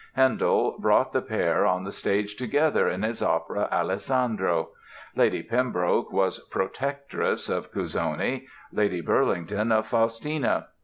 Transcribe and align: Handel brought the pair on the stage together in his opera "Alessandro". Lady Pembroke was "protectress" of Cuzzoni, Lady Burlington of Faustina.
Handel 0.13 0.77
brought 0.79 1.13
the 1.13 1.21
pair 1.21 1.63
on 1.67 1.83
the 1.83 1.91
stage 1.91 2.33
together 2.35 2.89
in 2.89 3.03
his 3.03 3.21
opera 3.21 3.69
"Alessandro". 3.71 4.69
Lady 5.15 5.43
Pembroke 5.43 6.11
was 6.11 6.39
"protectress" 6.49 7.47
of 7.49 7.71
Cuzzoni, 7.71 8.47
Lady 8.73 9.01
Burlington 9.01 9.71
of 9.71 9.85
Faustina. 9.85 10.69